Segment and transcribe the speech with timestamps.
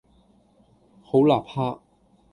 [1.03, 1.79] 好立克